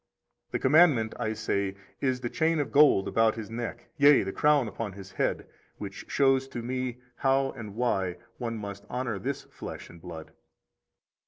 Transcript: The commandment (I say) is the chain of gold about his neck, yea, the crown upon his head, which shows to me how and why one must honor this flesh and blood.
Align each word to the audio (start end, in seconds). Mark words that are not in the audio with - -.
The 0.49 0.57
commandment 0.57 1.13
(I 1.19 1.33
say) 1.33 1.75
is 1.99 2.21
the 2.21 2.29
chain 2.31 2.59
of 2.59 2.71
gold 2.71 3.07
about 3.07 3.35
his 3.35 3.51
neck, 3.51 3.89
yea, 3.97 4.23
the 4.23 4.31
crown 4.31 4.67
upon 4.67 4.93
his 4.93 5.11
head, 5.11 5.47
which 5.77 6.05
shows 6.09 6.47
to 6.47 6.63
me 6.63 6.97
how 7.17 7.51
and 7.51 7.75
why 7.75 8.17
one 8.39 8.57
must 8.57 8.83
honor 8.89 9.19
this 9.19 9.43
flesh 9.43 9.91
and 9.91 10.01
blood. 10.01 10.31